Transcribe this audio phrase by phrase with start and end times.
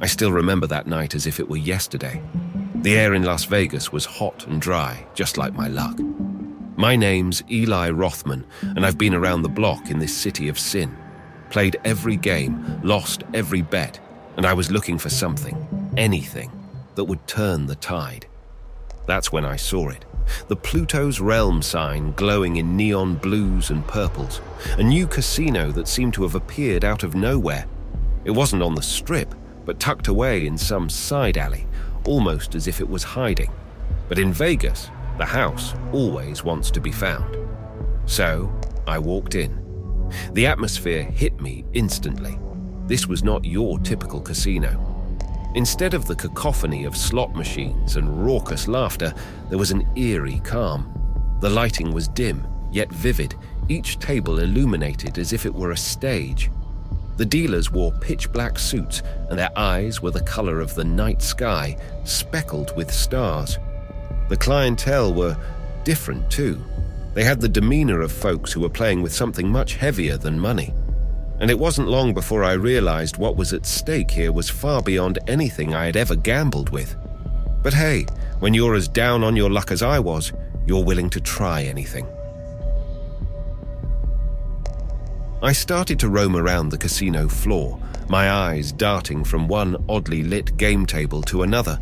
[0.00, 2.22] I still remember that night as if it were yesterday.
[2.82, 5.98] The air in Las Vegas was hot and dry, just like my luck.
[6.76, 10.94] My name's Eli Rothman, and I've been around the block in this city of sin.
[11.48, 13.98] Played every game, lost every bet,
[14.36, 15.56] and I was looking for something,
[15.96, 16.52] anything,
[16.96, 18.26] that would turn the tide.
[19.06, 20.04] That's when I saw it.
[20.48, 24.40] The Pluto's Realm sign glowing in neon blues and purples.
[24.78, 27.66] A new casino that seemed to have appeared out of nowhere.
[28.24, 31.66] It wasn't on the strip, but tucked away in some side alley,
[32.06, 33.50] almost as if it was hiding.
[34.08, 37.36] But in Vegas, the house always wants to be found.
[38.06, 38.52] So
[38.86, 39.62] I walked in.
[40.32, 42.38] The atmosphere hit me instantly.
[42.86, 44.93] This was not your typical casino.
[45.54, 49.14] Instead of the cacophony of slot machines and raucous laughter,
[49.48, 50.90] there was an eerie calm.
[51.40, 53.36] The lighting was dim, yet vivid,
[53.68, 56.50] each table illuminated as if it were a stage.
[57.16, 61.22] The dealers wore pitch black suits, and their eyes were the color of the night
[61.22, 63.56] sky, speckled with stars.
[64.28, 65.36] The clientele were
[65.84, 66.64] different too.
[67.12, 70.74] They had the demeanor of folks who were playing with something much heavier than money.
[71.40, 75.18] And it wasn't long before I realized what was at stake here was far beyond
[75.26, 76.96] anything I had ever gambled with.
[77.62, 78.06] But hey,
[78.38, 80.32] when you're as down on your luck as I was,
[80.66, 82.06] you're willing to try anything.
[85.42, 90.56] I started to roam around the casino floor, my eyes darting from one oddly lit
[90.56, 91.78] game table to another.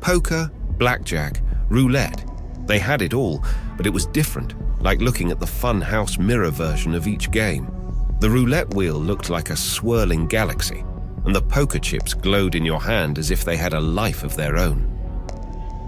[0.00, 2.24] Poker, blackjack, roulette.
[2.66, 3.44] They had it all,
[3.76, 7.70] but it was different, like looking at the funhouse mirror version of each game.
[8.18, 10.84] The roulette wheel looked like a swirling galaxy,
[11.26, 14.36] and the poker chips glowed in your hand as if they had a life of
[14.36, 14.92] their own.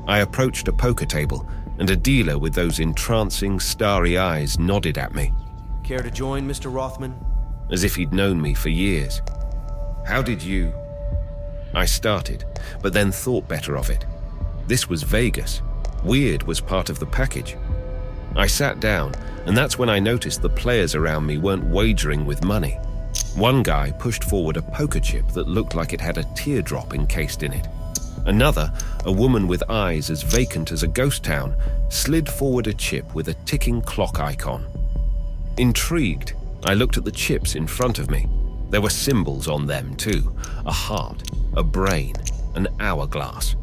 [0.06, 5.14] I approached a poker table, and a dealer with those entrancing, starry eyes nodded at
[5.14, 5.32] me.
[5.84, 6.72] Care to join, Mr.
[6.72, 7.14] Rothman?
[7.70, 9.22] As if he'd known me for years.
[10.06, 10.72] How did you.
[11.72, 12.44] I started,
[12.82, 14.04] but then thought better of it.
[14.66, 15.62] This was Vegas.
[16.04, 17.56] Weird was part of the package.
[18.38, 19.16] I sat down,
[19.46, 22.78] and that's when I noticed the players around me weren't wagering with money.
[23.34, 27.42] One guy pushed forward a poker chip that looked like it had a teardrop encased
[27.42, 27.66] in it.
[28.26, 28.72] Another,
[29.06, 31.56] a woman with eyes as vacant as a ghost town,
[31.88, 34.64] slid forward a chip with a ticking clock icon.
[35.56, 36.34] Intrigued,
[36.64, 38.28] I looked at the chips in front of me.
[38.70, 40.32] There were symbols on them, too
[40.64, 42.14] a heart, a brain,
[42.54, 43.56] an hourglass.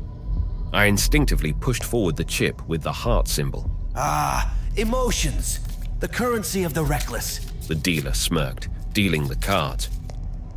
[0.74, 3.72] I instinctively pushed forward the chip with the heart symbol.
[3.96, 5.59] Ah, emotions.
[6.00, 7.40] The currency of the reckless.
[7.68, 9.90] The dealer smirked, dealing the cards.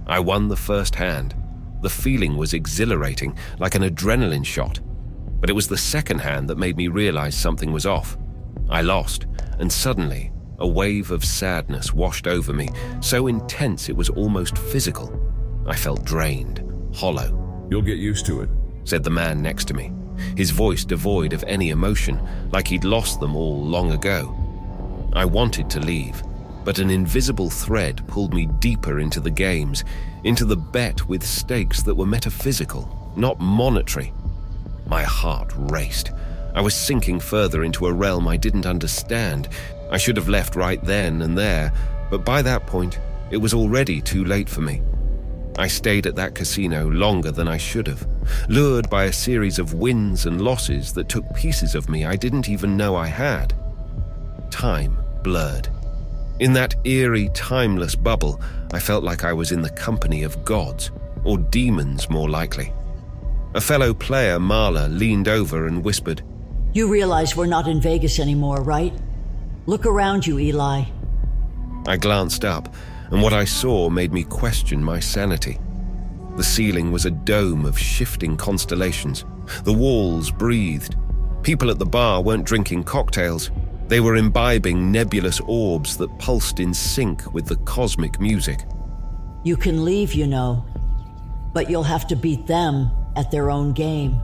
[0.06, 1.34] I won the first hand.
[1.82, 4.80] The feeling was exhilarating, like an adrenaline shot.
[5.40, 8.16] But it was the second hand that made me realize something was off.
[8.68, 9.26] I lost,
[9.60, 12.68] and suddenly, a wave of sadness washed over me,
[13.00, 15.14] so intense it was almost physical.
[15.66, 17.66] I felt drained, hollow.
[17.70, 18.50] You'll get used to it,
[18.82, 19.92] said the man next to me,
[20.36, 22.20] his voice devoid of any emotion,
[22.52, 24.34] like he'd lost them all long ago.
[25.12, 26.22] I wanted to leave,
[26.64, 29.84] but an invisible thread pulled me deeper into the games,
[30.24, 34.12] into the bet with stakes that were metaphysical, not monetary.
[34.86, 36.12] My heart raced.
[36.54, 39.48] I was sinking further into a realm I didn't understand.
[39.90, 41.72] I should have left right then and there,
[42.10, 42.98] but by that point,
[43.30, 44.82] it was already too late for me.
[45.58, 48.06] I stayed at that casino longer than I should have,
[48.48, 52.48] lured by a series of wins and losses that took pieces of me I didn't
[52.48, 53.54] even know I had.
[54.50, 55.68] Time blurred.
[56.38, 58.40] In that eerie, timeless bubble,
[58.72, 60.92] I felt like I was in the company of gods,
[61.24, 62.72] or demons more likely.
[63.54, 66.22] A fellow player, Marla, leaned over and whispered,
[66.72, 68.94] You realize we're not in Vegas anymore, right?
[69.66, 70.84] Look around you, Eli.
[71.88, 72.72] I glanced up,
[73.10, 75.58] and what I saw made me question my sanity.
[76.36, 79.24] The ceiling was a dome of shifting constellations.
[79.64, 80.96] The walls breathed.
[81.42, 83.50] People at the bar weren't drinking cocktails.
[83.88, 88.60] They were imbibing nebulous orbs that pulsed in sync with the cosmic music.
[89.42, 90.64] You can leave, you know,
[91.54, 94.20] but you'll have to beat them at their own game.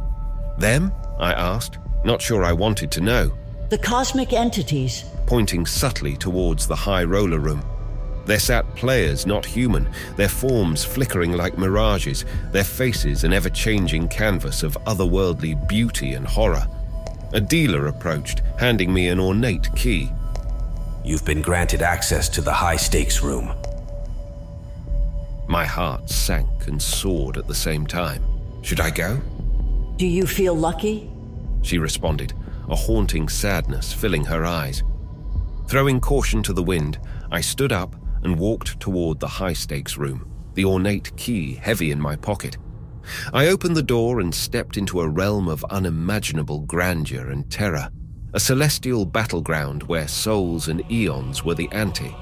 [0.59, 0.93] Them?
[1.19, 3.33] I asked, not sure I wanted to know.
[3.71, 5.05] The cosmic entities.
[5.27, 7.65] Pointing subtly towards the high roller room.
[8.27, 14.09] There sat players not human, their forms flickering like mirages, their faces an ever changing
[14.09, 16.67] canvas of otherworldly beauty and horror.
[17.33, 20.11] A dealer approached, handing me an ornate key.
[21.05, 23.53] You've been granted access to the high stakes room.
[25.47, 28.25] My heart sank and soared at the same time.
[28.63, 29.21] Should I go?
[29.97, 31.11] Do you feel lucky?
[31.61, 32.33] She responded,
[32.71, 34.83] a haunting sadness filling her eyes.
[35.67, 36.99] Throwing caution to the wind,
[37.31, 37.95] I stood up
[38.25, 42.57] and walked toward the high stakes room, the ornate key heavy in my pocket.
[43.33, 47.91] I opened the door and stepped into a realm of unimaginable grandeur and terror,
[48.33, 52.15] a celestial battleground where souls and eons were the ante.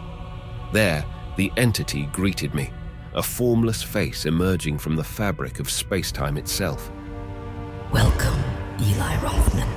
[0.73, 1.05] There,
[1.37, 2.71] the entity greeted me,
[3.15, 6.91] a formless face emerging from the fabric of spacetime itself.
[7.93, 8.43] Welcome,
[8.81, 9.69] Eli Rothman.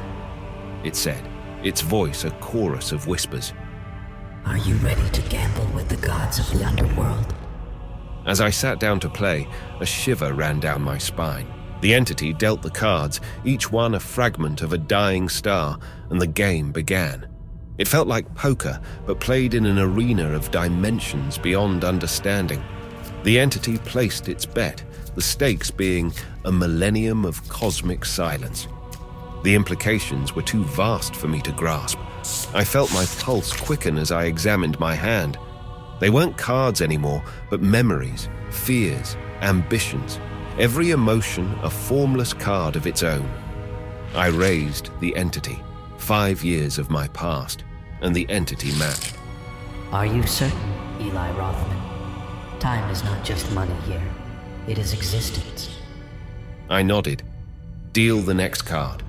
[0.83, 1.27] It said,
[1.63, 3.53] its voice a chorus of whispers.
[4.45, 7.33] Are you ready to gamble with the gods of the underworld?
[8.27, 9.47] As I sat down to play,
[9.79, 11.47] a shiver ran down my spine.
[11.81, 16.27] The entity dealt the cards, each one a fragment of a dying star, and the
[16.27, 17.27] game began.
[17.79, 22.63] It felt like poker, but played in an arena of dimensions beyond understanding.
[23.23, 24.83] The entity placed its bet,
[25.15, 26.13] the stakes being
[26.45, 28.67] a millennium of cosmic silence.
[29.43, 31.97] The implications were too vast for me to grasp.
[32.53, 35.37] I felt my pulse quicken as I examined my hand.
[35.99, 40.19] They weren't cards anymore, but memories, fears, ambitions,
[40.57, 43.29] every emotion a formless card of its own.
[44.13, 45.61] I raised the entity,
[45.97, 47.63] five years of my past,
[48.01, 49.15] and the entity matched.
[49.91, 52.59] Are you certain, Eli Rothman?
[52.59, 54.03] Time is not just money here,
[54.67, 55.77] it is existence.
[56.69, 57.23] I nodded.
[57.93, 59.04] Deal the next card.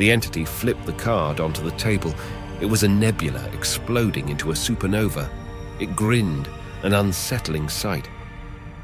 [0.00, 2.14] The entity flipped the card onto the table.
[2.58, 5.28] It was a nebula exploding into a supernova.
[5.78, 6.48] It grinned,
[6.84, 8.08] an unsettling sight.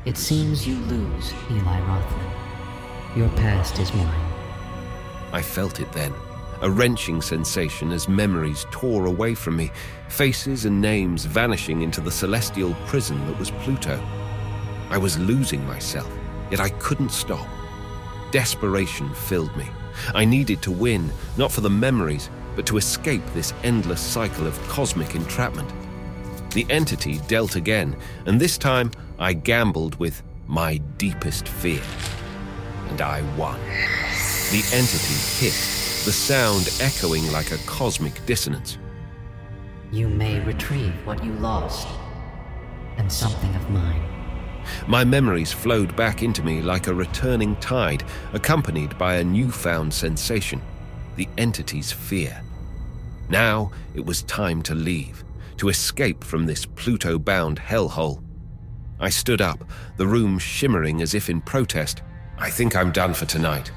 [0.05, 2.31] It seems you lose, Eli Rothman.
[3.17, 4.33] Your past is mine.
[5.33, 6.13] I felt it then,
[6.61, 9.71] a wrenching sensation as memories tore away from me,
[10.11, 13.99] faces and names vanishing into the celestial prison that was Pluto.
[14.91, 16.13] I was losing myself,
[16.51, 17.49] yet I couldn't stop.
[18.33, 19.67] Desperation filled me.
[20.15, 24.61] I needed to win, not for the memories, but to escape this endless cycle of
[24.69, 25.71] cosmic entrapment.
[26.51, 31.83] The entity dealt again, and this time I gambled with my deepest fear.
[32.89, 33.59] And I won.
[34.51, 35.55] The entity hit,
[36.05, 38.79] the sound echoing like a cosmic dissonance.
[39.93, 41.89] You may retrieve what you lost,
[42.97, 44.16] and something of mine.
[44.87, 50.61] My memories flowed back into me like a returning tide, accompanied by a newfound sensation
[51.17, 52.43] the entity's fear.
[53.29, 55.25] Now it was time to leave,
[55.57, 58.23] to escape from this Pluto bound hellhole.
[59.01, 59.65] I stood up,
[59.97, 62.03] the room shimmering as if in protest.
[62.39, 63.73] I think I'm done for tonight.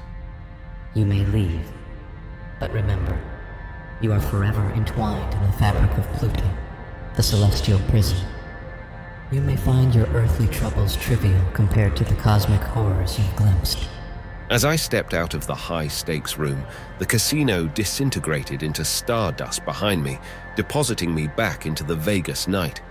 [0.94, 1.66] You may leave,
[2.58, 3.18] but remember,
[4.00, 6.44] you are forever entwined in the fabric of Pluto,
[7.16, 8.18] the celestial prison.
[9.32, 13.88] You may find your earthly troubles trivial compared to the cosmic horrors you've glimpsed.
[14.50, 16.64] As I stepped out of the high stakes room,
[16.98, 20.18] the casino disintegrated into stardust behind me,
[20.56, 22.82] depositing me back into the Vegas night.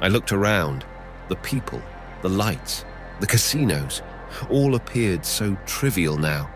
[0.00, 0.84] I looked around.
[1.28, 1.80] The people,
[2.22, 2.84] the lights,
[3.20, 4.02] the casinos,
[4.50, 6.50] all appeared so trivial now.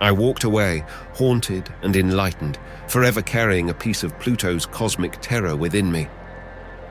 [0.00, 0.82] I walked away,
[1.12, 2.58] haunted and enlightened,
[2.88, 6.08] forever carrying a piece of Pluto's cosmic terror within me.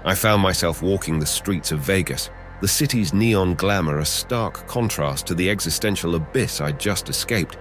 [0.08, 2.30] I found myself walking the streets of Vegas,
[2.62, 7.58] the city's neon glamour a stark contrast to the existential abyss I'd just escaped.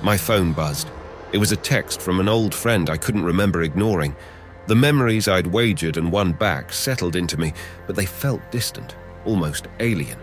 [0.00, 0.88] My phone buzzed.
[1.32, 4.14] It was a text from an old friend I couldn't remember ignoring.
[4.68, 7.52] The memories I'd wagered and won back settled into me,
[7.88, 10.20] but they felt distant, almost alien.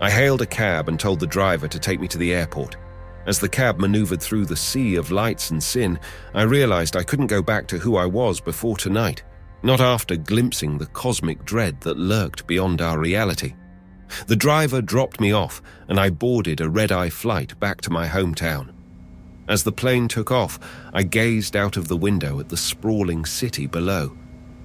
[0.00, 2.78] I hailed a cab and told the driver to take me to the airport.
[3.26, 6.00] As the cab maneuvered through the sea of lights and sin,
[6.32, 9.22] I realized I couldn't go back to who I was before tonight
[9.62, 13.54] not after glimpsing the cosmic dread that lurked beyond our reality.
[14.26, 18.08] The driver dropped me off, and I boarded a red eye flight back to my
[18.08, 18.72] hometown.
[19.48, 20.58] As the plane took off,
[20.92, 24.16] I gazed out of the window at the sprawling city below.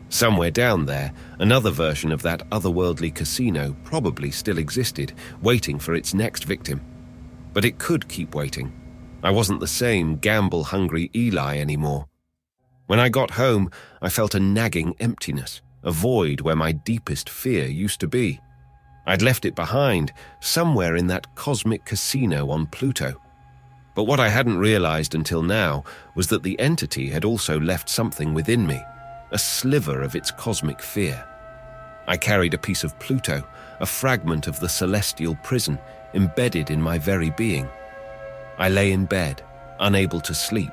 [0.10, 6.14] Somewhere down there, another version of that otherworldly casino probably still existed, waiting for its
[6.14, 6.82] next victim.
[7.54, 8.72] But it could keep waiting.
[9.24, 12.06] I wasn't the same gamble hungry Eli anymore.
[12.88, 17.66] When I got home, I felt a nagging emptiness, a void where my deepest fear
[17.66, 18.40] used to be.
[19.08, 23.20] I'd left it behind, somewhere in that cosmic casino on Pluto.
[23.96, 25.84] But what I hadn't realized until now
[26.16, 28.82] was that the entity had also left something within me,
[29.32, 31.28] a sliver of its cosmic fear.
[32.08, 33.44] I carried a piece of Pluto,
[33.80, 35.80] a fragment of the celestial prison,
[36.14, 37.68] embedded in my very being.
[38.60, 39.42] I lay in bed,
[39.80, 40.72] unable to sleep,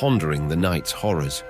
[0.00, 1.44] pondering the night's horrors.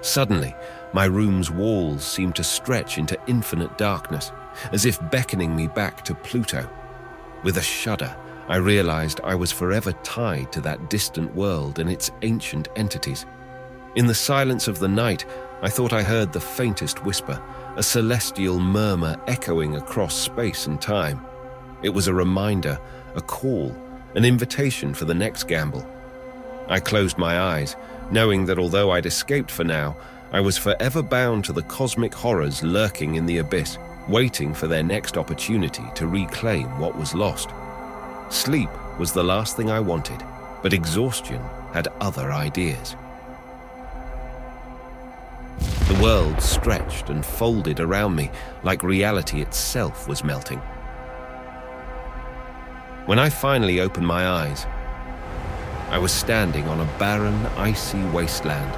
[0.00, 0.52] Suddenly,
[0.92, 4.32] my room's walls seemed to stretch into infinite darkness,
[4.72, 6.68] as if beckoning me back to Pluto.
[7.44, 8.16] With a shudder,
[8.48, 13.26] I realized I was forever tied to that distant world and its ancient entities.
[13.94, 15.24] In the silence of the night,
[15.62, 17.40] I thought I heard the faintest whisper,
[17.76, 21.24] a celestial murmur echoing across space and time.
[21.84, 22.80] It was a reminder,
[23.14, 23.72] a call,
[24.16, 25.88] an invitation for the next gamble.
[26.68, 27.76] I closed my eyes,
[28.10, 29.96] knowing that although I'd escaped for now,
[30.32, 34.82] I was forever bound to the cosmic horrors lurking in the abyss, waiting for their
[34.82, 37.48] next opportunity to reclaim what was lost.
[38.28, 40.22] Sleep was the last thing I wanted,
[40.62, 41.40] but exhaustion
[41.72, 42.94] had other ideas.
[45.88, 48.30] The world stretched and folded around me
[48.62, 50.60] like reality itself was melting.
[53.06, 54.66] When I finally opened my eyes,
[55.90, 58.76] I was standing on a barren, icy wasteland.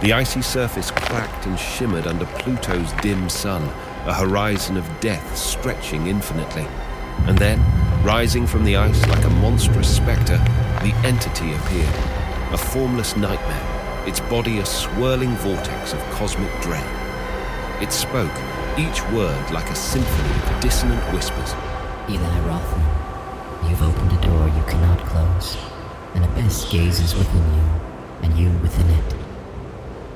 [0.00, 3.62] The icy surface cracked and shimmered under Pluto's dim sun,
[4.06, 6.66] a horizon of death stretching infinitely.
[7.26, 7.60] And then,
[8.02, 10.38] rising from the ice like a monstrous spectre,
[10.80, 11.94] the entity appeared,
[12.54, 17.82] a formless nightmare, its body a swirling vortex of cosmic dread.
[17.82, 18.32] It spoke,
[18.78, 21.52] each word like a symphony of dissonant whispers.
[22.08, 25.58] Eli Rothman, you've opened a door you cannot close.
[26.14, 27.70] An abyss gazes within you,
[28.22, 29.14] and you within it.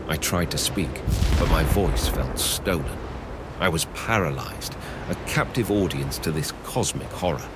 [0.08, 0.90] I tried to speak,
[1.38, 2.98] but my voice felt stolen.
[3.60, 4.76] I was paralyzed,
[5.08, 7.48] a captive audience to this cosmic horror.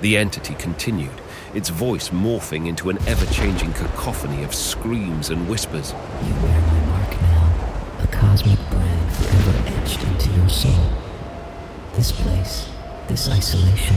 [0.00, 1.20] The entity continued,
[1.54, 5.92] its voice morphing into an ever changing cacophony of screams and whispers.
[6.26, 10.90] You wear my mark now, a cosmic brand forever etched into your soul.
[11.94, 12.68] This place,
[13.06, 13.96] this isolation,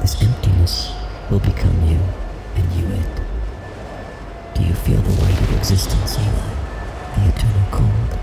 [0.00, 0.92] this emptiness
[1.30, 2.00] will become you
[2.58, 4.54] and it.
[4.54, 6.54] Do you feel the weight of existence, Eli?
[7.14, 8.18] The eternal cold?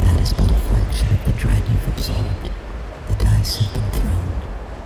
[0.00, 2.50] That is but a fraction of the dread you've absorbed.
[3.08, 4.32] The dice have been thrown,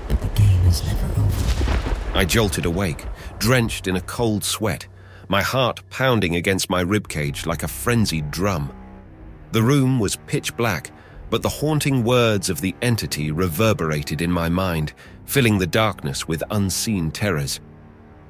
[0.08, 2.18] but the game is never over.
[2.18, 3.04] I jolted awake,
[3.38, 4.86] drenched in a cold sweat,
[5.28, 8.72] my heart pounding against my ribcage like a frenzied drum.
[9.52, 10.90] The room was pitch black,
[11.30, 14.92] but the haunting words of the entity reverberated in my mind,
[15.24, 17.60] filling the darkness with unseen terrors.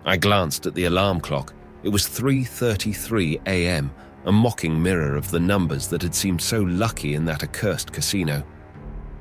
[0.04, 1.52] I glanced at the alarm clock.
[1.82, 3.90] It was 3:33 a.m.,
[4.24, 8.42] a mocking mirror of the numbers that had seemed so lucky in that accursed casino.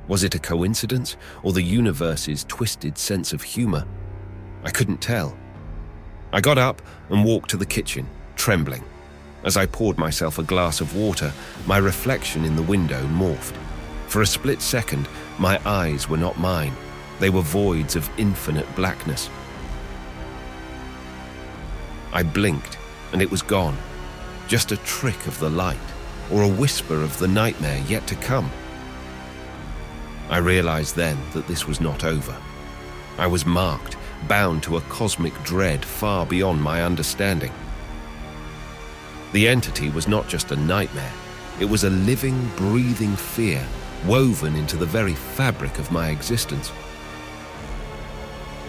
[0.08, 3.86] Was it a coincidence or the universe's twisted sense of humor?
[4.64, 5.36] I couldn't tell.
[6.32, 8.06] I got up and walked to the kitchen,
[8.36, 8.84] trembling.
[9.44, 11.32] As I poured myself a glass of water,
[11.66, 13.54] my reflection in the window morphed.
[14.08, 15.08] For a split second,
[15.38, 16.74] my eyes were not mine.
[17.20, 19.30] They were voids of infinite blackness.
[22.12, 22.78] I blinked,
[23.12, 23.76] and it was gone.
[24.48, 25.78] Just a trick of the light,
[26.30, 28.50] or a whisper of the nightmare yet to come.
[30.28, 32.36] I realized then that this was not over.
[33.18, 33.96] I was marked,
[34.28, 37.52] bound to a cosmic dread far beyond my understanding.
[39.32, 41.12] The entity was not just a nightmare,
[41.60, 43.66] it was a living, breathing fear
[44.06, 46.72] woven into the very fabric of my existence.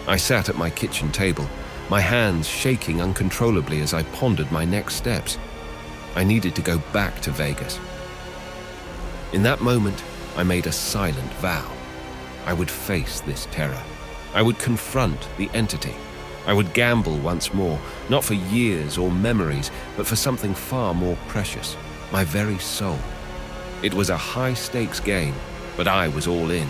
[0.06, 1.48] I sat at my kitchen table,
[1.88, 5.38] my hands shaking uncontrollably as I pondered my next steps.
[6.14, 7.78] I needed to go back to Vegas.
[9.32, 10.02] In that moment,
[10.36, 11.70] I made a silent vow.
[12.46, 13.82] I would face this terror.
[14.34, 15.94] I would confront the entity.
[16.46, 21.16] I would gamble once more, not for years or memories, but for something far more
[21.28, 21.76] precious
[22.12, 22.98] my very soul.
[23.82, 25.34] It was a high stakes game,
[25.76, 26.68] but I was all in.